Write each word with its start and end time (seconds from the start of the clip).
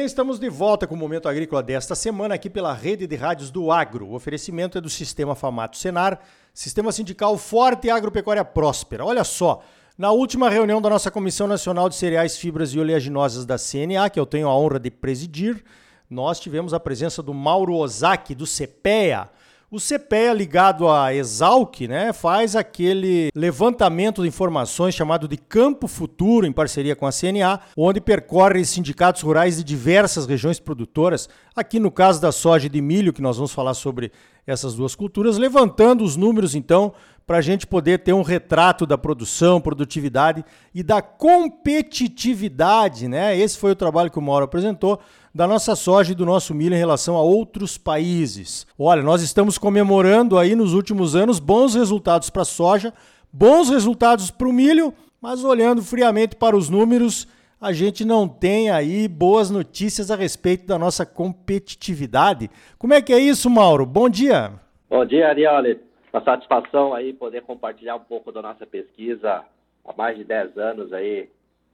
bem, 0.00 0.06
estamos 0.06 0.38
de 0.38 0.48
volta 0.48 0.86
com 0.86 0.94
o 0.94 0.98
Momento 0.98 1.28
Agrícola 1.28 1.62
desta 1.62 1.94
semana 1.94 2.34
aqui 2.34 2.48
pela 2.48 2.72
rede 2.72 3.06
de 3.06 3.16
rádios 3.16 3.50
do 3.50 3.70
Agro. 3.70 4.06
O 4.06 4.14
oferecimento 4.14 4.78
é 4.78 4.80
do 4.80 4.88
Sistema 4.88 5.34
Famato 5.34 5.76
Senar, 5.76 6.20
Sistema 6.54 6.90
Sindical 6.90 7.36
Forte 7.36 7.86
e 7.86 7.90
Agropecuária 7.90 8.42
Próspera. 8.42 9.04
Olha 9.04 9.24
só, 9.24 9.62
na 9.98 10.10
última 10.10 10.48
reunião 10.48 10.80
da 10.80 10.88
nossa 10.88 11.10
Comissão 11.10 11.46
Nacional 11.46 11.86
de 11.86 11.96
Cereais, 11.96 12.38
Fibras 12.38 12.72
e 12.72 12.78
Oleaginosas 12.78 13.44
da 13.44 13.58
CNA, 13.58 14.08
que 14.08 14.18
eu 14.18 14.24
tenho 14.24 14.48
a 14.48 14.56
honra 14.56 14.80
de 14.80 14.90
presidir, 14.90 15.62
nós 16.08 16.40
tivemos 16.40 16.72
a 16.72 16.80
presença 16.80 17.22
do 17.22 17.34
Mauro 17.34 17.74
Ozaki, 17.74 18.34
do 18.34 18.46
CPEA, 18.46 19.28
o 19.70 19.78
CPEA 19.78 20.32
ligado 20.32 20.88
à 20.88 21.14
Exalc, 21.14 21.82
né, 21.82 22.12
faz 22.12 22.56
aquele 22.56 23.30
levantamento 23.36 24.22
de 24.22 24.28
informações 24.28 24.96
chamado 24.96 25.28
de 25.28 25.36
Campo 25.36 25.86
Futuro, 25.86 26.44
em 26.44 26.50
parceria 26.50 26.96
com 26.96 27.06
a 27.06 27.12
CNA, 27.12 27.60
onde 27.76 28.00
percorre 28.00 28.64
sindicatos 28.64 29.22
rurais 29.22 29.58
de 29.58 29.64
diversas 29.64 30.26
regiões 30.26 30.58
produtoras, 30.58 31.28
aqui 31.54 31.78
no 31.78 31.92
caso 31.92 32.20
da 32.20 32.32
soja 32.32 32.66
e 32.66 32.70
de 32.70 32.80
milho, 32.80 33.12
que 33.12 33.22
nós 33.22 33.36
vamos 33.36 33.52
falar 33.52 33.74
sobre 33.74 34.10
essas 34.44 34.74
duas 34.74 34.96
culturas, 34.96 35.38
levantando 35.38 36.02
os 36.02 36.16
números, 36.16 36.56
então, 36.56 36.92
para 37.24 37.38
a 37.38 37.42
gente 37.42 37.64
poder 37.64 38.00
ter 38.00 38.12
um 38.12 38.22
retrato 38.22 38.84
da 38.84 38.98
produção, 38.98 39.60
produtividade 39.60 40.44
e 40.74 40.82
da 40.82 41.00
competitividade, 41.00 43.06
né? 43.06 43.38
Esse 43.38 43.56
foi 43.56 43.70
o 43.70 43.76
trabalho 43.76 44.10
que 44.10 44.18
o 44.18 44.22
Mauro 44.22 44.46
apresentou 44.46 44.98
da 45.34 45.46
nossa 45.46 45.76
soja 45.76 46.12
e 46.12 46.14
do 46.14 46.26
nosso 46.26 46.54
milho 46.54 46.74
em 46.74 46.78
relação 46.78 47.16
a 47.16 47.22
outros 47.22 47.78
países. 47.78 48.66
Olha, 48.78 49.02
nós 49.02 49.22
estamos 49.22 49.56
comemorando 49.56 50.38
aí 50.38 50.56
nos 50.56 50.74
últimos 50.74 51.14
anos 51.14 51.38
bons 51.38 51.74
resultados 51.74 52.30
para 52.30 52.42
a 52.42 52.44
soja, 52.44 52.92
bons 53.32 53.70
resultados 53.70 54.30
para 54.30 54.48
o 54.48 54.52
milho, 54.52 54.92
mas 55.20 55.44
olhando 55.44 55.82
friamente 55.82 56.34
para 56.34 56.56
os 56.56 56.68
números, 56.68 57.28
a 57.60 57.72
gente 57.72 58.04
não 58.04 58.26
tem 58.26 58.70
aí 58.70 59.06
boas 59.06 59.50
notícias 59.50 60.10
a 60.10 60.16
respeito 60.16 60.66
da 60.66 60.78
nossa 60.78 61.04
competitividade. 61.04 62.50
Como 62.78 62.94
é 62.94 63.02
que 63.02 63.12
é 63.12 63.18
isso, 63.18 63.48
Mauro? 63.50 63.84
Bom 63.84 64.08
dia. 64.08 64.52
Bom 64.88 65.04
dia, 65.04 65.28
Arioli. 65.28 65.78
Uma 66.12 66.24
satisfação 66.24 66.92
aí 66.92 67.12
poder 67.12 67.42
compartilhar 67.42 67.94
um 67.94 68.00
pouco 68.00 68.32
da 68.32 68.42
nossa 68.42 68.66
pesquisa 68.66 69.44
há 69.84 69.92
mais 69.96 70.16
de 70.16 70.24
10 70.24 70.58
anos 70.58 70.92
aí 70.92 71.28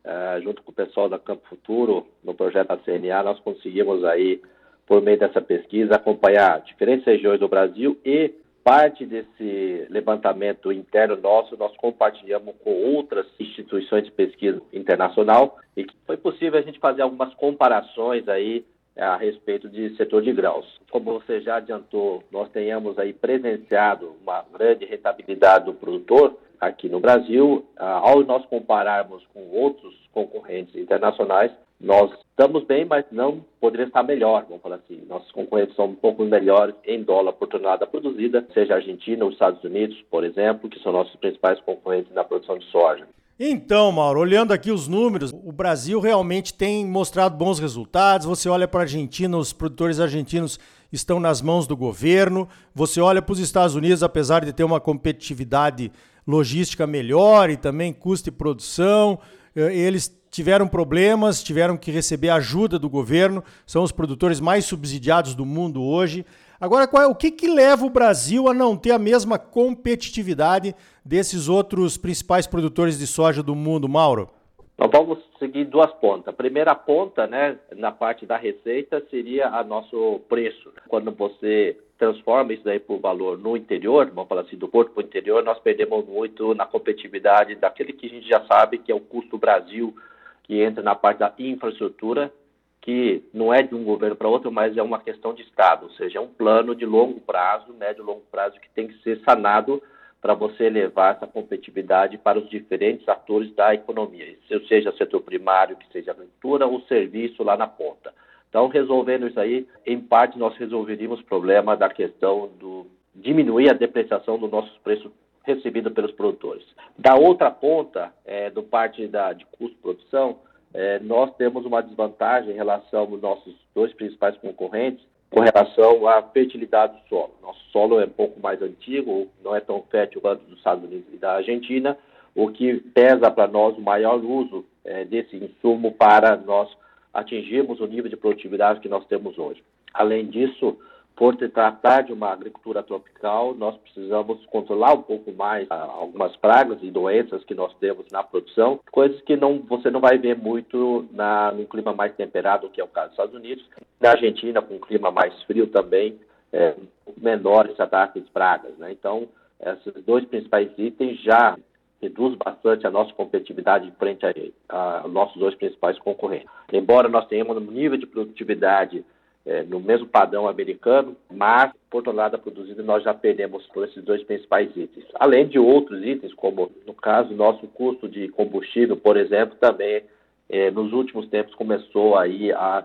uh, 0.07 0.41
junto 0.41 0.63
com 0.63 0.71
o 0.71 0.75
pessoal 0.75 1.09
da 1.09 1.19
Campo 1.19 1.47
Futuro, 1.49 2.07
no 2.23 2.33
projeto 2.33 2.69
da 2.69 2.77
CNA, 2.77 3.23
nós 3.25 3.41
conseguimos 3.41 4.05
aí, 4.05 4.41
por 4.87 5.03
meio 5.03 5.19
dessa 5.19 5.41
pesquisa, 5.41 5.97
acompanhar 5.97 6.61
diferentes 6.61 7.05
regiões 7.05 7.41
do 7.41 7.49
Brasil 7.49 7.99
e 8.05 8.33
parte 8.67 9.07
desse 9.07 9.87
levantamento 9.89 10.73
interno 10.73 11.17
nosso 11.17 11.57
nós 11.57 11.77
compartilhamos 11.77 12.53
com 12.65 12.73
outras 12.73 13.25
instituições 13.39 14.03
de 14.05 14.11
pesquisa 14.11 14.61
internacional 14.73 15.57
e 15.77 15.85
que 15.85 15.95
foi 16.05 16.17
possível 16.17 16.59
a 16.59 16.63
gente 16.63 16.81
fazer 16.81 17.03
algumas 17.03 17.33
comparações 17.35 18.27
aí 18.27 18.65
eh, 18.97 19.05
a 19.05 19.17
respeito 19.17 19.69
de 19.69 19.95
setor 19.97 20.21
de 20.21 20.33
grãos. 20.33 20.67
Como 20.91 21.13
você 21.13 21.41
já 21.43 21.59
adiantou, 21.59 22.25
nós 22.33 22.51
tenhamos 22.51 22.99
aí 22.99 23.13
presenciado 23.13 24.17
uma 24.21 24.45
grande 24.53 24.85
rentabilidade 24.85 25.67
do 25.67 25.75
produtor, 25.75 26.37
aqui 26.61 26.89
no 26.89 27.01
Brasil, 27.01 27.65
ah, 27.77 28.01
ao 28.03 28.23
nós 28.25 28.45
compararmos 28.47 29.25
com 29.33 29.49
outros 29.51 29.95
concorrentes 30.13 30.75
internacionais, 30.75 31.51
nós 31.81 32.11
estamos 32.31 32.65
bem, 32.65 32.85
mas 32.85 33.05
não 33.11 33.45
poderia 33.61 33.87
estar 33.87 34.03
melhor, 34.03 34.45
vamos 34.49 34.63
falar 34.63 34.77
assim. 34.77 35.03
Nossos 35.09 35.31
concorrentes 35.33 35.77
são 35.77 35.87
um 35.87 35.95
pouco 35.95 36.25
melhores 36.25 36.75
em 36.85 37.03
dólar 37.03 37.35
por 37.35 37.49
tonelada 37.49 37.87
produzida, 37.87 38.47
seja 38.55 38.75
a 38.75 38.77
Argentina 38.77 39.25
ou 39.25 39.29
os 39.29 39.35
Estados 39.35 39.63
Unidos, 39.63 40.01
por 40.11 40.25
exemplo, 40.25 40.71
que 40.71 40.81
são 40.81 40.93
nossos 40.93 41.15
principais 41.17 41.61
concorrentes 41.61 42.13
na 42.15 42.25
produção 42.25 42.59
de 42.59 42.65
soja. 42.71 43.07
Então, 43.39 43.93
Mauro, 43.93 44.21
olhando 44.21 44.53
aqui 44.53 44.71
os 44.71 44.89
números, 44.89 45.31
o 45.31 45.53
Brasil 45.53 46.01
realmente 46.01 46.55
tem 46.55 46.87
mostrado 46.87 47.37
bons 47.37 47.59
resultados. 47.59 48.27
Você 48.27 48.49
olha 48.49 48.67
para 48.67 48.81
a 48.81 48.85
Argentina, 48.85 49.37
os 49.37 49.53
produtores 49.53 50.01
argentinos 50.01 50.59
estão 50.91 51.21
nas 51.21 51.43
mãos 51.43 51.67
do 51.67 51.77
governo. 51.77 52.49
Você 52.75 52.99
olha 52.99 53.21
para 53.21 53.35
os 53.35 53.39
Estados 53.39 53.75
Unidos, 53.75 54.03
apesar 54.03 54.43
de 54.43 54.55
ter 54.55 54.65
uma 54.65 54.81
competitividade 54.81 55.93
logística 56.27 56.87
melhor 56.87 57.51
e 57.51 57.57
também 57.57 57.93
custo 57.93 58.31
de 58.31 58.37
produção. 58.37 59.19
Eh, 59.55 59.75
eles 59.75 60.15
tiveram 60.31 60.69
problemas, 60.69 61.43
tiveram 61.43 61.77
que 61.77 61.91
receber 61.91 62.29
ajuda 62.31 62.79
do 62.79 62.91
governo, 62.91 63.43
são 63.67 63.83
os 63.83 63.93
produtores 63.93 64.41
mais 64.41 64.65
subsidiados 64.65 65.35
do 65.35 65.47
mundo 65.47 65.83
hoje. 65.83 66.27
Agora, 66.61 66.87
qual 66.87 67.03
é, 67.03 67.07
o 67.07 67.15
que, 67.15 67.31
que 67.31 67.49
leva 67.49 67.85
o 67.85 67.91
Brasil 67.91 68.49
a 68.49 68.55
não 68.55 68.77
ter 68.77 68.91
a 68.93 68.99
mesma 68.99 69.39
competitividade 69.39 70.75
desses 71.05 71.49
outros 71.49 71.99
principais 71.99 72.47
produtores 72.47 72.99
de 72.99 73.07
soja 73.07 73.43
do 73.43 73.55
mundo, 73.55 73.89
Mauro? 73.89 74.31
Nós 74.79 74.91
vamos 74.91 75.19
seguir 75.39 75.65
duas 75.65 75.91
pontas. 75.95 76.29
A 76.29 76.37
primeira 76.37 76.75
ponta, 76.75 77.27
né, 77.27 77.59
na 77.75 77.93
parte 77.93 78.27
da 78.27 78.37
receita, 78.37 79.03
seria 79.11 79.49
a 79.49 79.65
nosso 79.65 80.21
preço. 80.29 80.71
Quando 80.89 81.13
você 81.13 81.77
transforma 81.99 82.53
isso 82.53 82.65
daí 82.65 82.79
por 82.79 82.99
valor 82.99 83.39
no 83.39 83.57
interior, 83.57 84.11
vamos 84.11 84.29
falar 84.29 84.43
assim, 84.43 84.57
do 84.57 84.69
porto 84.69 84.93
para 84.93 85.03
o 85.03 85.07
interior, 85.07 85.43
nós 85.43 85.59
perdemos 85.59 86.07
muito 86.07 86.55
na 86.55 86.67
competitividade 86.67 87.55
daquele 87.55 87.93
que 87.93 88.07
a 88.07 88.11
gente 88.11 88.29
já 88.29 88.45
sabe 88.47 88.79
que 88.79 88.93
é 88.93 88.95
o 88.95 89.01
custo 89.01 89.39
Brasil, 89.39 89.95
que 90.43 90.61
entra 90.61 90.83
na 90.83 90.95
parte 90.95 91.19
da 91.19 91.33
infraestrutura, 91.39 92.33
que 92.81 93.25
não 93.35 93.53
é 93.53 93.63
de 93.63 93.75
um 93.75 93.83
governo 93.83 94.15
para 94.15 94.29
outro, 94.29 94.53
mas 94.53 94.77
é 94.77 94.83
uma 94.83 95.01
questão 95.01 95.35
de 95.35 95.43
Estado, 95.43 95.85
ou 95.85 95.91
seja, 95.91 96.19
é 96.19 96.21
um 96.21 96.29
plano 96.29 96.75
de 96.75 96.87
longo 96.87 97.21
prazo, 97.21 97.73
médio 97.73 98.03
e 98.03 98.07
longo 98.07 98.23
prazo, 98.31 98.61
que 98.61 98.69
tem 98.71 98.87
que 98.87 99.03
ser 99.03 99.21
sanado 99.29 99.83
para 100.21 100.35
você 100.35 100.69
levar 100.71 101.17
essa 101.17 101.27
competitividade 101.27 102.19
para 102.19 102.39
os 102.39 102.49
diferentes 102.49 103.09
atores 103.09 103.53
da 103.55 103.75
economia, 103.75 104.37
seja 104.69 104.93
setor 104.93 105.21
primário, 105.21 105.77
que 105.77 105.91
seja 105.93 106.13
agricultura 106.13 106.67
ou 106.67 106.81
serviço 106.83 107.43
lá 107.43 107.57
na 107.57 107.67
ponta. 107.67 108.13
Então, 108.57 108.69
resolvendo 108.69 109.27
isso 109.29 109.39
aí, 109.39 109.69
em 109.85 110.01
parte 110.01 110.39
nós 110.39 110.57
resolveríamos 110.57 111.21
o 111.21 111.25
problema 111.25 111.77
da 111.77 111.91
questão 111.91 112.49
do 112.59 112.87
diminuir 113.15 113.69
a 113.69 113.75
depreciação 113.75 114.39
dos 114.39 114.51
nossos 114.51 114.75
preços 114.79 115.13
recebidos 115.45 115.93
pelos 115.93 116.13
produtores. 116.13 116.65
Da 116.97 117.17
outra 117.17 117.51
ponta, 117.51 118.15
é, 118.25 118.49
do 118.49 118.63
parte 118.63 119.07
da, 119.09 119.35
de 119.35 119.45
custo-produção, 119.45 120.39
é, 120.73 120.99
nós 121.01 121.37
temos 121.37 121.67
uma 121.67 121.83
desvantagem 121.83 122.53
em 122.53 122.57
relação 122.57 123.01
aos 123.01 123.21
nossos 123.21 123.55
dois 123.75 123.93
principais 123.93 124.35
concorrentes, 124.39 125.05
com 125.29 125.41
relação 125.41 126.09
à 126.09 126.23
fertilidade 126.23 126.95
do 126.95 127.09
solo. 127.11 127.35
Nosso 127.43 127.61
solo 127.71 128.01
é 128.01 128.07
um 128.07 128.09
pouco 128.09 128.41
mais 128.41 128.63
antigo, 128.63 129.29
não 129.45 129.55
é 129.55 129.61
tão 129.61 129.83
fértil 129.91 130.23
quanto 130.23 130.43
dos 130.47 130.57
Estados 130.57 130.83
Unidos 130.83 131.13
e 131.13 131.19
da 131.19 131.35
Argentina, 131.35 131.95
o 132.35 132.49
que 132.49 132.77
pesa 132.95 133.31
para 133.31 133.49
nós 133.49 133.77
o 133.77 133.83
maior 133.83 134.17
uso 134.25 134.65
é, 134.83 135.05
desse 135.05 135.37
insumo 135.37 135.93
para 135.93 136.39
nós 136.39 136.75
atingirmos 137.17 137.81
o 137.81 137.87
nível 137.87 138.11
de 138.11 138.17
produtividade 138.17 138.81
que 138.81 138.89
nós 138.89 139.07
temos 139.07 139.39
hoje. 139.39 139.63
Além 139.93 140.27
disso, 140.27 140.77
por 141.17 141.35
se 141.39 141.49
tratar 141.49 142.03
de 142.03 142.13
uma 142.13 142.31
agricultura 142.31 142.83
tropical, 142.83 143.55
nós 143.55 143.75
precisamos 143.79 144.45
controlar 144.47 144.93
um 144.93 145.03
pouco 145.03 145.33
mais 145.33 145.67
ah, 145.71 145.89
algumas 145.91 146.37
pragas 146.37 146.79
e 146.83 146.91
doenças 146.91 147.43
que 147.45 147.55
nós 147.55 147.75
temos 147.81 148.05
na 148.13 148.23
produção, 148.23 148.79
coisas 148.93 149.19
que 149.23 149.35
não, 149.35 149.61
você 149.61 149.91
não 149.91 150.01
vai 150.01 150.19
ver 150.19 150.37
muito 150.37 151.07
na, 151.11 151.51
no 151.53 151.65
clima 151.67 151.95
mais 151.95 152.15
temperado, 152.15 152.69
que 152.69 152.83
é 152.83 152.85
o 152.85 152.89
caso 152.89 153.09
dos 153.09 153.15
Estados 153.15 153.35
Unidos. 153.35 153.65
Na 153.99 154.11
Argentina, 154.11 154.61
com 154.61 154.75
um 154.75 154.81
clima 154.81 155.11
mais 155.11 155.43
frio 155.45 155.67
também, 155.69 156.21
é, 156.53 156.75
menor 157.17 157.71
esse 157.71 157.81
ataque 157.81 158.21
de 158.21 158.31
pragas. 158.31 158.77
Né? 158.77 158.93
Então, 158.93 159.27
esses 159.59 160.05
dois 160.05 160.25
principais 160.27 160.71
itens 160.77 161.19
já 161.23 161.57
reduz 162.01 162.35
bastante 162.37 162.87
a 162.87 162.91
nossa 162.91 163.13
competitividade 163.15 163.91
frente 163.99 164.25
a, 164.69 165.05
a 165.05 165.09
nossos 165.09 165.37
dois 165.39 165.55
principais 165.55 165.99
concorrentes. 165.99 166.49
Embora 166.73 167.09
nós 167.09 167.27
tenhamos 167.27 167.57
um 167.57 167.71
nível 167.71 167.99
de 167.99 168.07
produtividade 168.07 169.05
é, 169.47 169.63
no 169.63 169.79
mesmo 169.79 170.07
padrão 170.07 170.49
americano, 170.49 171.17
mas 171.33 171.73
por 171.89 172.03
tonelada 172.03 172.37
produzida 172.37 172.83
nós 172.83 173.05
já 173.05 173.15
perdemos 173.15 173.65
por 173.69 173.85
esses 173.85 174.03
dois 174.03 174.23
principais 174.25 174.69
itens. 174.77 175.07
Além 175.15 175.47
de 175.47 175.59
outros 175.59 176.05
itens, 176.05 176.35
como 176.35 176.71
no 176.87 176.93
caso 176.93 177.33
nosso 177.35 177.67
custo 177.69 178.09
de 178.09 178.29
combustível, 178.29 178.97
por 178.97 179.17
exemplo, 179.17 179.57
também 179.59 180.03
é, 180.49 180.71
nos 180.71 180.93
últimos 180.93 181.29
tempos 181.29 181.55
começou 181.55 182.17
aí 182.17 182.53
a 182.53 182.85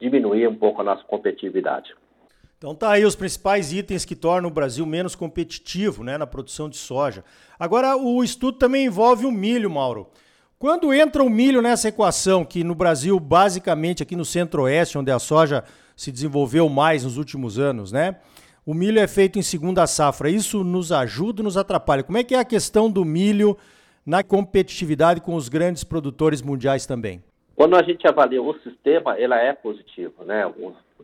diminuir 0.00 0.48
um 0.48 0.54
pouco 0.54 0.80
a 0.80 0.84
nossa 0.84 1.04
competitividade. 1.04 1.94
Então 2.60 2.74
tá 2.74 2.90
aí 2.90 3.06
os 3.06 3.16
principais 3.16 3.72
itens 3.72 4.04
que 4.04 4.14
tornam 4.14 4.50
o 4.50 4.52
Brasil 4.52 4.84
menos 4.84 5.14
competitivo 5.14 6.04
né, 6.04 6.18
na 6.18 6.26
produção 6.26 6.68
de 6.68 6.76
soja. 6.76 7.24
Agora, 7.58 7.96
o 7.96 8.22
estudo 8.22 8.58
também 8.58 8.84
envolve 8.84 9.24
o 9.24 9.32
milho, 9.32 9.70
Mauro. 9.70 10.10
Quando 10.58 10.92
entra 10.92 11.22
o 11.22 11.30
milho 11.30 11.62
nessa 11.62 11.88
equação, 11.88 12.44
que 12.44 12.62
no 12.62 12.74
Brasil, 12.74 13.18
basicamente 13.18 14.02
aqui 14.02 14.14
no 14.14 14.26
centro-oeste, 14.26 14.98
onde 14.98 15.10
a 15.10 15.18
soja 15.18 15.64
se 15.96 16.12
desenvolveu 16.12 16.68
mais 16.68 17.02
nos 17.02 17.16
últimos 17.16 17.58
anos, 17.58 17.92
né? 17.92 18.16
O 18.66 18.74
milho 18.74 19.00
é 19.00 19.08
feito 19.08 19.38
em 19.38 19.42
segunda 19.42 19.86
safra. 19.86 20.28
Isso 20.28 20.62
nos 20.62 20.92
ajuda, 20.92 21.42
nos 21.42 21.56
atrapalha. 21.56 22.02
Como 22.02 22.18
é 22.18 22.22
que 22.22 22.34
é 22.34 22.40
a 22.40 22.44
questão 22.44 22.90
do 22.90 23.06
milho 23.06 23.56
na 24.04 24.22
competitividade 24.22 25.22
com 25.22 25.34
os 25.34 25.48
grandes 25.48 25.82
produtores 25.82 26.42
mundiais 26.42 26.84
também? 26.84 27.24
Quando 27.56 27.74
a 27.74 27.82
gente 27.82 28.06
avalia 28.06 28.42
o 28.42 28.52
sistema, 28.58 29.18
ela 29.18 29.40
é 29.40 29.54
positivo, 29.54 30.24
né? 30.26 30.46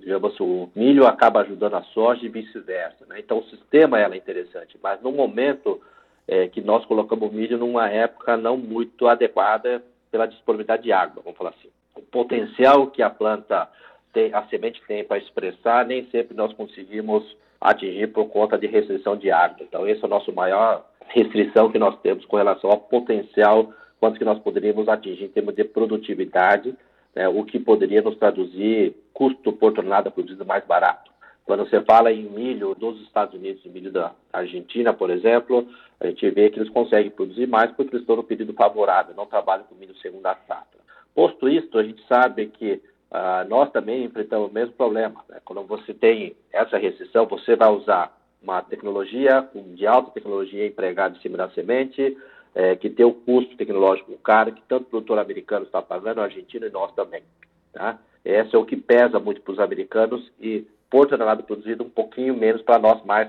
Digamos, 0.01 0.39
o 0.41 0.69
milho 0.75 1.07
acaba 1.07 1.41
ajudando 1.41 1.75
a 1.75 1.83
soja 1.83 2.25
e 2.25 2.29
vice-versa, 2.29 3.05
né? 3.07 3.19
Então, 3.19 3.39
o 3.39 3.45
sistema 3.45 3.99
ela 3.99 4.15
é 4.15 4.19
interessante, 4.19 4.79
mas 4.83 5.01
no 5.03 5.13
momento 5.13 5.81
é, 6.27 6.49
que 6.49 6.61
nós 6.61 6.85
colocamos 6.87 7.31
o 7.31 7.33
milho 7.33 7.59
numa 7.59 7.89
época 7.89 8.37
não 8.37 8.57
muito 8.57 9.07
adequada 9.07 9.83
pela 10.11 10.27
disponibilidade 10.27 10.85
de 10.85 10.93
água, 10.93 11.23
vamos 11.23 11.39
falar 11.39 11.51
assim. 11.51 11.69
o 11.95 12.03
potencial 12.03 12.87
que 12.89 13.03
a 13.03 13.11
planta 13.11 13.69
tem, 14.13 14.33
a 14.33 14.43
semente 14.47 14.83
tem 14.87 15.05
para 15.05 15.19
expressar, 15.19 15.85
nem 15.85 16.07
sempre 16.07 16.37
nós 16.37 16.53
conseguimos 16.55 17.25
atingir 17.61 18.09
por 18.09 18.27
conta 18.29 18.59
de 18.59 18.67
restrição 18.67 19.17
de 19.17 19.31
água. 19.31 19.59
Então, 19.61 19.87
esse 19.87 20.03
é 20.03 20.07
o 20.07 20.11
nosso 20.11 20.33
maior 20.33 20.85
restrição 21.09 21.71
que 21.71 21.79
nós 21.79 21.99
temos 22.01 22.25
com 22.25 22.37
relação 22.37 22.71
ao 22.71 22.79
potencial, 22.79 23.73
quanto 24.01 24.19
que 24.19 24.25
nós 24.25 24.39
poderíamos 24.39 24.89
atingir 24.89 25.25
em 25.25 25.29
termos 25.29 25.55
de 25.55 25.65
produtividade, 25.65 26.75
né, 27.17 27.27
o 27.27 27.43
que 27.45 27.59
poderia 27.59 28.03
nos 28.03 28.17
traduzir 28.19 28.95
custo 29.15 29.51
por 29.51 29.73
tonelada 29.73 30.11
produzido 30.11 30.45
mais 30.45 30.65
barato. 30.67 31.11
Quando 31.47 31.67
você 31.67 31.81
fala 31.81 32.13
em 32.13 32.25
milho 32.25 32.75
dos 32.75 33.01
Estados 33.03 33.35
Unidos 33.35 33.65
e 33.65 33.69
milho 33.71 33.91
da 33.91 34.13
Argentina, 34.33 34.93
por 34.93 35.09
exemplo, 35.09 35.67
a 35.99 36.07
gente 36.09 36.29
vê 36.31 36.51
que 36.51 36.59
eles 36.59 36.69
conseguem 36.71 37.11
produzir 37.11 37.47
mais 37.47 37.71
porque 37.73 37.93
eles 37.95 38.03
estão 38.03 38.17
no 38.17 38.25
período 38.25 38.53
favorável, 38.53 39.15
não 39.17 39.27
trabalham 39.27 39.65
com 39.65 39.75
milho 39.77 39.97
segunda 39.97 40.37
safra. 40.47 40.81
Posto 41.15 41.49
isto, 41.49 41.79
a 41.79 41.83
gente 41.83 42.05
sabe 42.07 42.49
que 42.49 42.83
ah, 43.11 43.47
nós 43.49 43.71
também 43.71 44.05
enfrentamos 44.05 44.51
o 44.51 44.53
mesmo 44.53 44.75
problema. 44.75 45.25
Né? 45.29 45.39
Quando 45.45 45.63
você 45.63 45.95
tem 45.95 46.37
essa 46.53 46.77
restrição, 46.77 47.27
você 47.27 47.57
vai 47.57 47.71
usar 47.71 48.15
uma 48.43 48.61
tecnologia 48.61 49.49
de 49.75 49.87
alta 49.87 50.11
tecnologia 50.11 50.67
empregada 50.67 51.17
em 51.17 51.21
cima 51.21 51.39
da 51.39 51.49
semente, 51.51 52.17
é, 52.57 52.75
que 52.75 52.89
tem 52.89 53.05
o 53.05 53.13
custo 53.13 53.55
tecnológico 53.55 54.17
caro, 54.17 54.51
que 54.51 54.63
tanto 54.67 54.85
o 54.85 54.91
produtor 54.91 55.19
americano 55.19 55.67
está 55.67 55.83
pagando, 55.83 56.19
o 56.19 56.23
argentino 56.23 56.67
e 56.67 56.71
nós 56.71 56.91
também. 56.95 57.23
Tá? 57.71 57.99
Esse 58.25 58.57
é 58.57 58.59
o 58.59 58.65
que 58.65 58.77
pesa 58.77 59.21
muito 59.21 59.43
para 59.43 59.53
os 59.53 59.59
americanos 59.59 60.33
e 60.41 60.67
por 60.89 61.07
tonelada 61.07 61.43
produzido 61.43 61.85
um 61.85 61.91
pouquinho 61.91 62.35
menos 62.35 62.63
para 62.63 62.79
nós, 62.79 63.03
mas 63.05 63.29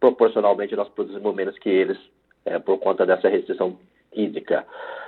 proporcionalmente 0.00 0.74
nós 0.74 0.88
produzimos 0.88 1.32
menos 1.32 1.56
que 1.56 1.68
eles 1.68 1.96
é, 2.44 2.58
por 2.58 2.78
conta 2.78 3.06
dessa 3.06 3.28
restrição 3.28 3.78
hídrica. 4.12 4.66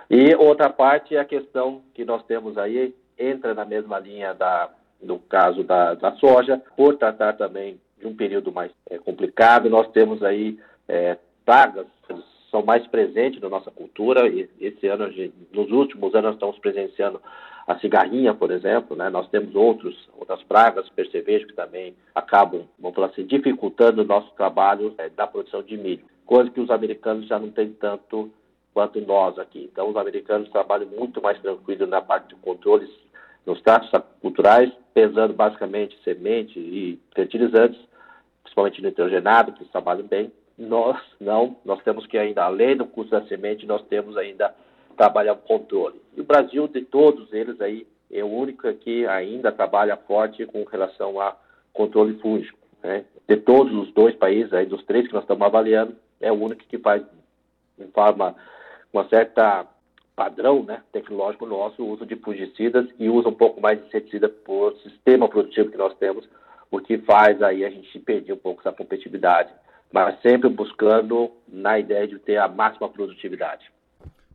E 0.08 0.32
outra 0.36 0.70
parte 0.70 1.16
é 1.16 1.18
a 1.18 1.24
questão 1.24 1.82
que 1.92 2.04
nós 2.04 2.22
temos 2.26 2.56
aí, 2.56 2.94
entra 3.18 3.52
na 3.52 3.64
mesma 3.64 3.98
linha 3.98 4.32
da, 4.32 4.70
do 5.02 5.18
caso 5.18 5.64
da, 5.64 5.94
da 5.94 6.12
soja, 6.12 6.62
por 6.76 6.96
tratar 6.96 7.32
também 7.32 7.80
de 7.98 8.06
um 8.06 8.14
período 8.14 8.52
mais 8.52 8.70
é, 8.88 8.96
complicado, 8.96 9.68
nós 9.68 9.90
temos 9.90 10.22
aí 10.22 10.56
é, 10.86 11.18
pragas 11.44 11.86
são 12.54 12.62
mais 12.62 12.86
presentes 12.86 13.40
na 13.40 13.48
nossa 13.48 13.68
cultura 13.68 14.28
e 14.28 14.48
esse 14.60 14.86
ano, 14.86 15.12
nos 15.52 15.72
últimos 15.72 16.14
anos, 16.14 16.34
estamos 16.34 16.56
presenciando 16.60 17.20
a 17.66 17.76
cigarrinha, 17.80 18.32
por 18.32 18.52
exemplo, 18.52 18.96
né? 18.96 19.10
Nós 19.10 19.28
temos 19.28 19.56
outros, 19.56 20.08
outras 20.16 20.40
pragas, 20.44 20.88
percevejo, 20.90 21.48
que 21.48 21.54
também 21.54 21.96
acabam, 22.14 22.68
vamos 22.78 22.94
falar 22.94 23.08
assim, 23.08 23.26
dificultando 23.26 24.02
o 24.02 24.04
nosso 24.04 24.30
trabalho 24.36 24.94
é, 24.98 25.08
da 25.08 25.26
produção 25.26 25.64
de 25.64 25.76
milho, 25.76 26.04
coisa 26.24 26.48
que 26.48 26.60
os 26.60 26.70
americanos 26.70 27.26
já 27.26 27.40
não 27.40 27.50
têm 27.50 27.72
tanto 27.72 28.30
quanto 28.72 29.00
nós 29.00 29.36
aqui. 29.36 29.68
Então, 29.72 29.88
os 29.88 29.96
americanos 29.96 30.48
trabalham 30.50 30.86
muito 30.86 31.20
mais 31.20 31.40
tranquilo 31.40 31.88
na 31.88 32.00
parte 32.00 32.28
de 32.28 32.36
controles 32.36 32.90
nos 33.44 33.60
tratos 33.62 33.90
culturais, 34.20 34.70
pesando 34.92 35.34
basicamente 35.34 35.98
semente 36.04 36.56
e 36.56 37.00
fertilizantes, 37.16 37.80
principalmente 38.44 38.80
nitrogenado, 38.80 39.52
que 39.52 39.62
eles 39.62 39.72
trabalham 39.72 40.06
bem. 40.06 40.30
Nós 40.56 40.96
não, 41.20 41.56
nós 41.64 41.82
temos 41.82 42.06
que 42.06 42.16
ainda, 42.16 42.44
além 42.44 42.76
do 42.76 42.86
custo 42.86 43.10
da 43.10 43.26
semente, 43.26 43.66
nós 43.66 43.82
temos 43.86 44.16
ainda 44.16 44.54
trabalha 44.96 45.34
controle. 45.34 46.00
E 46.16 46.20
o 46.20 46.24
Brasil, 46.24 46.68
de 46.68 46.82
todos 46.82 47.32
eles 47.32 47.60
aí, 47.60 47.86
é 48.10 48.22
o 48.22 48.28
único 48.28 48.72
que 48.74 49.06
ainda 49.06 49.50
trabalha 49.50 49.96
forte 49.96 50.46
com 50.46 50.62
relação 50.64 51.20
a 51.20 51.36
controle 51.72 52.14
fúngico. 52.20 52.58
Né? 52.82 53.04
De 53.28 53.36
todos 53.36 53.74
os 53.74 53.92
dois 53.92 54.14
países, 54.14 54.52
aí, 54.52 54.66
dos 54.66 54.84
três 54.84 55.06
que 55.06 55.14
nós 55.14 55.24
estamos 55.24 55.44
avaliando, 55.44 55.96
é 56.20 56.30
o 56.30 56.40
único 56.40 56.64
que 56.64 56.78
faz, 56.78 57.02
de 57.76 57.86
forma, 57.88 58.36
uma 58.92 59.08
certa 59.08 59.66
padrão 60.14 60.62
né, 60.62 60.80
tecnológico 60.92 61.44
nosso, 61.44 61.82
o 61.82 61.90
uso 61.90 62.06
de 62.06 62.14
fungicidas 62.16 62.86
e 62.98 63.08
usa 63.08 63.28
um 63.28 63.34
pouco 63.34 63.60
mais 63.60 63.80
de 63.80 63.88
inseticida 63.88 64.28
por 64.28 64.76
sistema 64.76 65.28
produtivo 65.28 65.70
que 65.70 65.76
nós 65.76 65.96
temos, 65.98 66.28
o 66.70 66.78
que 66.78 66.98
faz 66.98 67.42
aí 67.42 67.64
a 67.64 67.70
gente 67.70 67.98
perder 67.98 68.32
um 68.32 68.38
pouco 68.38 68.60
essa 68.60 68.72
competitividade, 68.72 69.52
mas 69.94 70.20
sempre 70.22 70.48
buscando 70.48 71.30
na 71.46 71.78
ideia 71.78 72.08
de 72.08 72.18
ter 72.18 72.36
a 72.36 72.48
máxima 72.48 72.88
produtividade. 72.88 73.70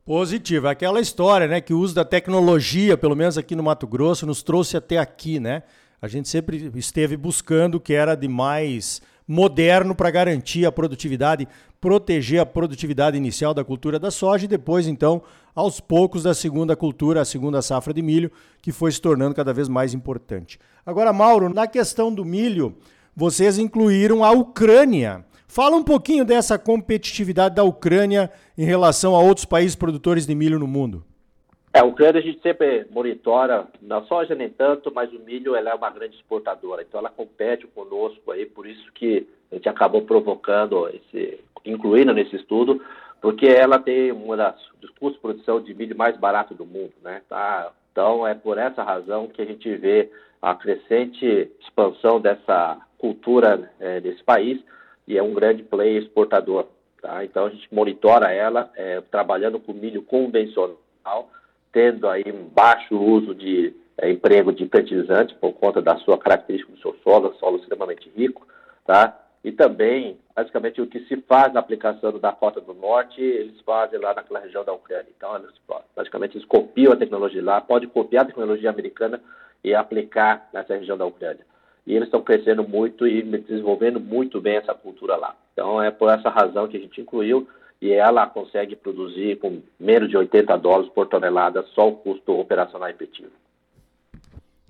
Positivo. 0.05 0.67
É 0.67 0.69
aquela 0.69 1.01
história, 1.01 1.47
né? 1.49 1.59
Que 1.59 1.73
o 1.73 1.79
uso 1.79 1.93
da 1.93 2.05
tecnologia, 2.05 2.97
pelo 2.97 3.13
menos 3.13 3.37
aqui 3.37 3.57
no 3.57 3.61
Mato 3.61 3.85
Grosso, 3.85 4.25
nos 4.25 4.41
trouxe 4.41 4.77
até 4.77 4.97
aqui, 4.97 5.37
né? 5.37 5.63
A 6.01 6.07
gente 6.07 6.29
sempre 6.29 6.71
esteve 6.75 7.17
buscando 7.17 7.75
o 7.75 7.79
que 7.79 7.93
era 7.93 8.15
de 8.15 8.25
mais 8.25 9.01
moderno 9.27 9.93
para 9.93 10.09
garantir 10.09 10.65
a 10.65 10.71
produtividade, 10.71 11.45
proteger 11.81 12.39
a 12.39 12.45
produtividade 12.45 13.17
inicial 13.17 13.53
da 13.53 13.63
cultura 13.63 13.99
da 13.99 14.09
soja 14.09 14.45
e 14.45 14.47
depois, 14.47 14.87
então, 14.87 15.21
aos 15.53 15.81
poucos, 15.81 16.23
da 16.23 16.33
segunda 16.33 16.73
cultura, 16.73 17.19
a 17.19 17.25
segunda 17.25 17.61
safra 17.61 17.93
de 17.93 18.01
milho, 18.01 18.31
que 18.61 18.71
foi 18.71 18.93
se 18.93 19.01
tornando 19.01 19.35
cada 19.35 19.53
vez 19.53 19.67
mais 19.67 19.93
importante. 19.93 20.57
Agora, 20.85 21.11
Mauro, 21.11 21.53
na 21.53 21.67
questão 21.67 22.13
do 22.13 22.23
milho, 22.23 22.77
vocês 23.13 23.59
incluíram 23.59 24.23
a 24.23 24.31
Ucrânia 24.31 25.25
Fala 25.51 25.75
um 25.75 25.83
pouquinho 25.83 26.23
dessa 26.23 26.59
competitividade 26.59 27.55
da 27.55 27.63
Ucrânia 27.63 28.31
em 28.55 28.63
relação 28.63 29.15
a 29.15 29.19
outros 29.19 29.45
países 29.45 29.75
produtores 29.75 30.27
de 30.27 30.35
milho 30.35 30.59
no 30.59 30.67
mundo. 30.67 31.03
É, 31.73 31.79
a 31.79 31.83
Ucrânia 31.83 32.21
a 32.21 32.23
gente 32.23 32.39
sempre 32.39 32.85
monitora, 32.91 33.67
na 33.81 34.03
soja 34.03 34.35
nem 34.35 34.47
tanto, 34.47 34.93
mas 34.93 35.11
o 35.11 35.17
milho 35.17 35.55
ela 35.55 35.71
é 35.71 35.73
uma 35.73 35.89
grande 35.89 36.15
exportadora, 36.15 36.83
então 36.83 36.99
ela 36.99 37.09
compete 37.09 37.65
conosco 37.65 38.31
aí, 38.31 38.45
por 38.45 38.67
isso 38.67 38.91
que 38.93 39.27
a 39.51 39.55
gente 39.55 39.67
acabou 39.67 40.03
provocando, 40.03 40.87
esse, 40.89 41.39
incluindo 41.65 42.13
nesse 42.13 42.35
estudo, 42.35 42.79
porque 43.19 43.47
ela 43.47 43.79
tem 43.79 44.11
um 44.11 44.27
dos 44.79 44.91
custos 44.99 45.13
de 45.13 45.19
produção 45.19 45.59
de 45.59 45.73
milho 45.73 45.97
mais 45.97 46.15
barato 46.15 46.53
do 46.53 46.63
mundo, 46.63 46.93
né? 47.03 47.23
Tá? 47.27 47.71
Então 47.91 48.25
é 48.25 48.35
por 48.35 48.59
essa 48.59 48.83
razão 48.83 49.27
que 49.27 49.41
a 49.41 49.45
gente 49.45 49.75
vê 49.77 50.11
a 50.39 50.53
crescente 50.53 51.51
expansão 51.59 52.21
dessa 52.21 52.77
cultura 52.99 53.71
é, 53.79 53.99
desse 53.99 54.23
país, 54.23 54.59
e 55.09 55.17
é 55.17 55.23
um 55.23 55.33
grande 55.33 55.63
player 55.63 56.03
exportador. 56.03 56.67
Tá? 57.01 57.25
Então 57.25 57.47
a 57.47 57.49
gente 57.49 57.67
monitora 57.73 58.31
ela 58.31 58.71
é, 58.75 59.01
trabalhando 59.01 59.59
com 59.59 59.73
milho 59.73 60.03
convencional, 60.03 60.77
tendo 61.73 62.07
aí 62.07 62.31
baixo 62.53 62.95
uso 62.95 63.33
de 63.33 63.73
é, 63.97 64.11
emprego 64.11 64.53
de 64.53 64.67
fertilizantes 64.67 65.35
por 65.37 65.53
conta 65.53 65.81
da 65.81 65.97
sua 65.97 66.17
característica 66.17 66.71
do 66.71 66.79
seu 66.79 66.95
solo, 67.03 67.33
solo 67.39 67.57
extremamente 67.57 68.09
rico, 68.15 68.47
tá? 68.85 69.17
E 69.41 69.53
também, 69.53 70.19
basicamente, 70.35 70.81
o 70.81 70.87
que 70.87 70.99
se 71.05 71.15
faz 71.21 71.53
na 71.53 71.61
aplicação 71.61 72.11
da 72.19 72.33
Cota 72.33 72.59
do 72.59 72.73
Norte, 72.73 73.21
eles 73.21 73.59
fazem 73.61 73.97
lá 73.97 74.13
naquela 74.13 74.41
região 74.41 74.65
da 74.65 74.73
Ucrânia. 74.73 75.07
Então, 75.15 75.33
eles, 75.37 75.51
basicamente, 75.95 76.35
eles 76.35 76.45
copiam 76.45 76.91
a 76.91 76.97
tecnologia 76.97 77.41
lá, 77.41 77.61
pode 77.61 77.87
copiar 77.87 78.23
a 78.23 78.27
tecnologia 78.27 78.69
americana 78.69 79.21
e 79.63 79.73
aplicar 79.73 80.49
nessa 80.51 80.75
região 80.75 80.97
da 80.97 81.05
Ucrânia 81.05 81.45
e 81.89 81.95
eles 81.95 82.07
estão 82.07 82.21
crescendo 82.21 82.63
muito 82.65 83.07
e 83.07 83.23
desenvolvendo 83.23 83.99
muito 83.99 84.39
bem 84.39 84.57
essa 84.57 84.75
cultura 84.75 85.15
lá. 85.15 85.35
Então 85.51 85.81
é 85.81 85.89
por 85.89 86.07
essa 86.07 86.29
razão 86.29 86.67
que 86.67 86.77
a 86.77 86.79
gente 86.79 87.01
incluiu 87.01 87.49
e 87.81 87.91
ela 87.91 88.27
consegue 88.27 88.75
produzir 88.75 89.39
com 89.39 89.59
menos 89.79 90.07
de 90.07 90.15
80 90.15 90.55
dólares 90.57 90.91
por 90.93 91.07
tonelada 91.07 91.65
só 91.73 91.89
o 91.89 91.95
custo 91.95 92.39
operacional 92.39 92.89
efetivo. 92.89 93.31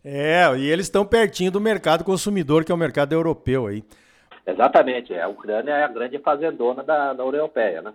É, 0.02 0.46
e 0.58 0.72
eles 0.72 0.86
estão 0.86 1.06
pertinho 1.06 1.52
do 1.52 1.60
mercado 1.60 2.06
consumidor, 2.06 2.64
que 2.64 2.72
é 2.72 2.76
o 2.76 2.78
mercado 2.78 3.12
europeu 3.12 3.68
aí. 3.68 3.84
Exatamente, 4.48 5.14
é. 5.14 5.22
a 5.22 5.28
Ucrânia 5.28 5.74
é 5.74 5.84
a 5.84 5.90
grande 5.90 6.18
fazendona 6.20 6.82
da, 6.84 7.12
da 7.12 7.26
União 7.26 7.42
Europeia, 7.42 7.82
né? 7.82 7.94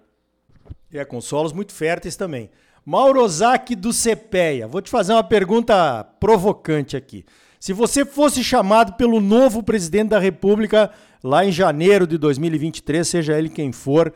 É, 0.93 1.03
com 1.03 1.19
solos 1.23 1.55
muito 1.55 1.73
férteis 1.73 2.15
também. 2.15 2.51
Mauro 2.87 3.23
Ozaki 3.23 3.75
do 3.75 3.91
CPEA, 3.93 4.69
vou 4.69 4.83
te 4.83 4.91
fazer 4.91 5.15
uma 5.15 5.25
pergunta 5.25 6.05
provocante 6.21 6.97
aqui. 6.97 7.25
Se 7.59 7.73
você 7.73 8.05
fosse 8.05 8.45
chamado 8.45 8.93
pelo 8.93 9.21
novo 9.21 9.63
presidente 9.63 10.11
da 10.11 10.19
República 10.19 10.91
lá 11.23 11.47
em 11.47 11.51
janeiro 11.51 12.07
de 12.07 12.19
2023, 12.19 13.09
seja 13.09 13.39
ele 13.39 13.49
quem 13.49 13.73
for, 13.73 14.13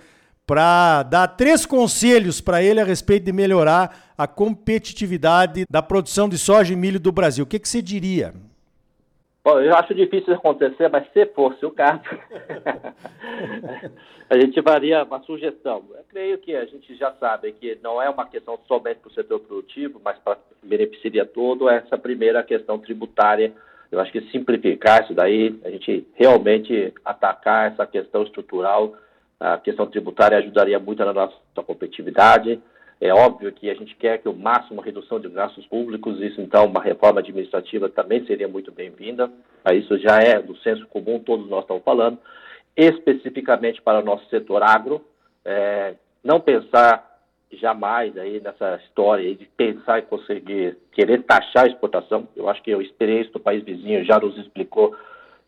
para 0.47 1.03
dar 1.03 1.29
três 1.29 1.65
conselhos 1.65 2.43
para 2.43 2.63
ele 2.63 2.79
a 2.79 2.85
respeito 2.85 3.25
de 3.25 3.33
melhorar 3.33 4.13
a 4.19 4.27
competitividade 4.27 5.65
da 5.71 5.83
produção 5.83 6.29
de 6.29 6.37
soja 6.37 6.75
e 6.75 6.77
milho 6.77 7.01
do 7.01 7.11
Brasil, 7.11 7.45
o 7.45 7.47
que, 7.47 7.59
que 7.59 7.69
você 7.69 7.81
diria? 7.81 8.35
Bom, 9.49 9.61
eu 9.61 9.75
acho 9.75 9.95
difícil 9.95 10.35
acontecer, 10.35 10.91
mas 10.91 11.11
se 11.11 11.25
fosse 11.25 11.65
o 11.65 11.71
caso, 11.71 12.03
a 14.29 14.39
gente 14.39 14.61
faria 14.61 15.05
uma 15.05 15.23
sugestão. 15.23 15.83
Eu 15.97 16.05
creio 16.07 16.37
que 16.37 16.55
a 16.55 16.67
gente 16.67 16.95
já 16.97 17.13
sabe 17.13 17.53
que 17.53 17.79
não 17.83 18.03
é 18.03 18.11
uma 18.11 18.27
questão 18.27 18.59
somente 18.69 18.99
para 18.99 19.09
o 19.09 19.15
setor 19.15 19.41
produtivo, 19.41 19.99
mas 20.05 20.19
para 20.19 20.37
beneficiaria 20.63 21.25
todo 21.25 21.67
essa 21.67 21.97
primeira 21.97 22.43
questão 22.43 22.79
tributária. 22.79 23.55
Eu 23.91 23.99
acho 24.01 24.13
que 24.13 24.21
simplificar 24.31 25.05
isso 25.05 25.15
daí, 25.15 25.59
a 25.65 25.71
gente 25.71 26.07
realmente 26.15 26.93
atacar 27.03 27.73
essa 27.73 27.87
questão 27.87 28.25
estrutural, 28.25 28.97
a 29.41 29.57
questão 29.57 29.87
tributária 29.87 30.37
ajudaria 30.37 30.79
muito 30.79 31.03
na 31.03 31.15
nossa 31.15 31.35
competitividade. 31.67 32.61
É 33.01 33.13
óbvio 33.13 33.53
que 33.53 33.71
a 33.71 33.75
gente 33.75 33.95
quer 33.95 34.19
que 34.19 34.29
o 34.29 34.35
máximo 34.35 34.81
redução 34.81 35.21
de 35.21 35.29
gastos 35.29 35.65
públicos, 35.67 36.21
isso 36.21 36.41
então 36.41 36.67
uma 36.67 36.83
reforma 36.83 37.21
administrativa 37.21 37.89
também 37.89 38.27
seria 38.27 38.49
muito 38.49 38.73
bem-vinda. 38.73 39.31
Isso 39.73 39.97
já 39.99 40.19
é 40.19 40.41
do 40.43 40.57
senso 40.59 40.87
comum, 40.89 41.21
todos 41.21 41.49
nós 41.49 41.63
estamos 41.63 41.85
falando. 41.85 42.19
Especificamente 42.77 43.81
para 43.81 44.01
o 44.01 44.05
nosso 44.05 44.29
setor 44.29 44.63
agro, 44.63 45.05
é, 45.45 45.95
não 46.25 46.41
pensar 46.41 47.09
jamais 47.53 48.17
aí 48.19 48.41
nessa 48.41 48.77
história 48.85 49.35
de 49.35 49.47
pensar 49.57 50.01
em 50.01 50.03
conseguir 50.03 50.77
querer 50.93 51.23
taxar 51.23 51.65
a 51.65 51.69
exportação. 51.69 52.29
Eu 52.37 52.49
acho 52.49 52.63
que 52.63 52.75
a 52.75 52.79
experiência 52.79 53.33
do 53.33 53.41
país 53.41 53.63
vizinho 53.65 54.05
já 54.05 54.19
nos 54.19 54.37
explicou 54.39 54.95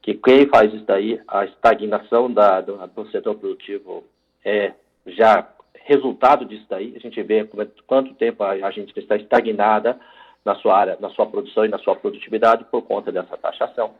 que 0.01 0.15
quem 0.15 0.47
faz 0.47 0.73
isso 0.73 0.85
daí, 0.85 1.21
a 1.29 1.45
estagnação 1.45 2.33
da, 2.33 2.61
do, 2.61 2.77
do 2.87 3.11
setor 3.11 3.35
produtivo 3.35 4.05
é 4.45 4.73
já 5.07 5.47
resultado 5.85 6.45
disso 6.45 6.67
daí. 6.69 6.95
A 6.97 6.99
gente 6.99 7.23
vê 7.23 7.49
quanto 7.87 8.15
tempo 8.15 8.43
a, 8.43 8.51
a 8.51 8.71
gente 8.71 8.97
está 8.99 9.17
estagnada 9.17 9.99
na 10.45 10.55
sua 10.57 10.77
área, 10.77 10.97
na 11.01 11.11
sua 11.11 11.27
produção 11.27 11.65
e 11.65 11.69
na 11.69 11.79
sua 11.79 11.97
produtividade 11.97 12.65
por 12.65 12.83
conta 12.83 13.13
dessa 13.13 13.37
taxação. 13.37 13.93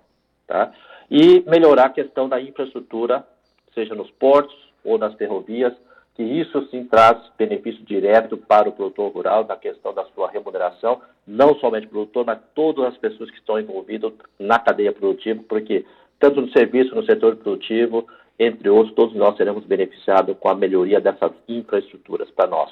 Tá? 0.47 0.73
E 1.11 1.43
melhorar 1.47 1.87
a 1.87 1.91
questão 1.91 2.29
da 2.29 2.41
infraestrutura, 2.41 3.27
seja 3.75 3.95
nos 3.95 4.11
portos 4.13 4.57
ou 4.85 4.99
nas 4.99 5.15
ferrovias, 5.15 5.73
que 6.15 6.23
isso 6.23 6.67
sim 6.71 6.85
traz 6.85 7.19
benefício 7.39 7.85
direto 7.85 8.37
para 8.37 8.69
o 8.69 8.73
produtor 8.73 9.13
rural 9.13 9.45
na 9.47 9.57
questão 9.57 9.95
da 9.95 10.05
sua 10.07 10.31
remuneração, 10.31 11.01
não 11.27 11.55
somente 11.57 11.87
o 11.87 11.91
produtor, 11.91 12.27
mas 12.27 12.39
todas 12.55 12.85
as 12.87 12.97
pessoas 12.99 13.31
que 13.31 13.39
estão 13.39 13.59
envolvidas 13.59 14.13
na 14.39 14.59
cadeia 14.59 14.93
produtiva, 14.93 15.43
porque 15.49 15.85
tanto 16.19 16.41
no 16.41 16.51
serviço, 16.51 16.95
no 16.95 17.05
setor 17.05 17.37
produtivo, 17.37 18.07
entre 18.43 18.71
outros, 18.71 18.95
todos 18.95 19.15
nós 19.15 19.37
seremos 19.37 19.67
beneficiados 19.67 20.35
com 20.41 20.49
a 20.49 20.55
melhoria 20.55 20.99
dessas 20.99 21.31
infraestruturas 21.47 22.31
para 22.31 22.49
nós. 22.49 22.71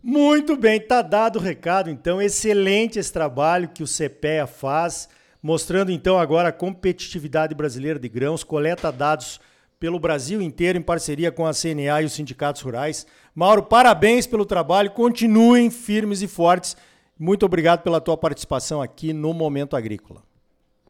Muito 0.00 0.56
bem, 0.56 0.80
tá 0.80 1.02
dado 1.02 1.40
o 1.40 1.42
recado, 1.42 1.90
então. 1.90 2.22
Excelente 2.22 2.96
esse 2.96 3.12
trabalho 3.12 3.68
que 3.68 3.82
o 3.82 3.86
CPEA 3.86 4.46
faz, 4.46 5.08
mostrando 5.42 5.90
então 5.90 6.16
agora 6.16 6.50
a 6.50 6.52
competitividade 6.52 7.56
brasileira 7.56 7.98
de 7.98 8.08
grãos, 8.08 8.44
coleta 8.44 8.92
dados 8.92 9.40
pelo 9.80 9.98
Brasil 9.98 10.40
inteiro 10.40 10.78
em 10.78 10.82
parceria 10.82 11.32
com 11.32 11.44
a 11.44 11.52
CNA 11.52 12.02
e 12.02 12.04
os 12.04 12.12
sindicatos 12.12 12.62
rurais. 12.62 13.04
Mauro, 13.34 13.64
parabéns 13.64 14.28
pelo 14.28 14.46
trabalho, 14.46 14.92
continuem 14.92 15.70
firmes 15.70 16.22
e 16.22 16.28
fortes. 16.28 16.76
Muito 17.18 17.44
obrigado 17.44 17.82
pela 17.82 18.00
tua 18.00 18.16
participação 18.16 18.80
aqui 18.80 19.12
no 19.12 19.34
Momento 19.34 19.74
Agrícola. 19.74 20.22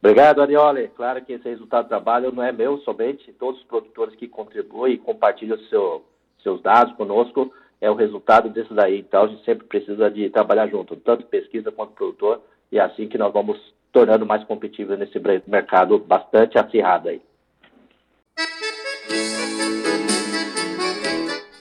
Obrigado, 0.03 0.41
Arioli. 0.41 0.89
Claro 0.89 1.23
que 1.23 1.31
esse 1.31 1.47
resultado 1.47 1.85
do 1.85 1.87
trabalho 1.87 2.29
não 2.29 2.43
é 2.43 2.51
meu 2.51 2.77
somente, 2.79 3.31
todos 3.39 3.61
os 3.61 3.65
produtores 3.65 4.13
que 4.15 4.27
contribuem 4.27 4.95
e 4.95 4.97
compartilham 4.97 5.57
seu, 5.69 6.03
seus 6.43 6.61
dados 6.61 6.93
conosco 6.95 7.53
é 7.79 7.89
o 7.89 7.95
resultado 7.95 8.49
disso 8.49 8.73
daí. 8.73 8.99
Então, 8.99 9.23
a 9.23 9.27
gente 9.27 9.45
sempre 9.45 9.65
precisa 9.65 10.11
de 10.11 10.29
trabalhar 10.29 10.67
junto, 10.67 10.97
tanto 10.97 11.25
pesquisa 11.27 11.71
quanto 11.71 11.93
produtor, 11.93 12.41
e 12.69 12.79
é 12.79 12.81
assim 12.81 13.07
que 13.07 13.17
nós 13.17 13.31
vamos 13.31 13.57
tornando 13.93 14.25
mais 14.25 14.43
competitivo 14.43 14.93
nesse 14.97 15.17
mercado 15.47 15.97
bastante 15.99 16.57
acirrado 16.57 17.07
aí. 17.07 17.21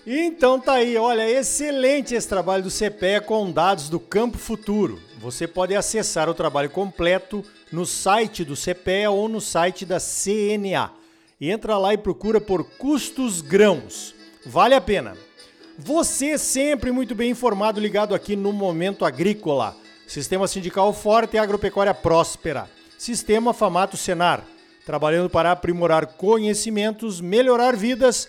Então 0.05 0.59
tá 0.59 0.75
aí, 0.75 0.97
olha, 0.97 1.31
excelente 1.31 2.13
esse 2.13 2.29
trabalho 2.29 2.65
do 2.65 2.71
CPE 2.71 3.21
com 3.25 3.53
dados 3.53 3.89
do 3.89 4.01
Campo 4.01 4.37
Futuro. 4.37 4.99
Você 5.21 5.47
pode 5.47 5.77
acessar 5.77 6.29
o 6.29 6.35
trabalho 6.35 6.69
completo 6.69 7.45
no 7.71 7.87
site 7.87 8.45
do 8.45 8.57
CPE 8.57 9.07
ou 9.09 9.29
no 9.29 9.41
site 9.41 9.87
da 9.87 9.99
CNA. 10.01 10.91
Entra 11.41 11.79
lá 11.79 11.95
e 11.95 11.99
procura 11.99 12.41
por 12.41 12.65
custos 12.65 13.41
grãos. 13.41 14.13
Vale 14.45 14.75
a 14.75 14.81
pena. 14.81 15.17
Você 15.79 16.37
sempre 16.37 16.91
muito 16.91 17.15
bem 17.15 17.31
informado, 17.31 17.81
ligado 17.81 18.13
aqui 18.13 18.35
no 18.35 18.53
Momento 18.53 19.05
Agrícola. 19.05 19.77
Sistema 20.09 20.49
Sindical 20.49 20.93
Forte 20.93 21.37
e 21.37 21.39
Agropecuária 21.39 21.95
Próspera. 21.95 22.69
Sistema 22.99 23.55
Famato 23.55 23.97
Senar 23.97 24.45
trabalhando 24.85 25.31
para 25.31 25.53
aprimorar 25.53 26.07
conhecimentos, 26.07 27.21
melhorar 27.21 27.77
vidas 27.77 28.29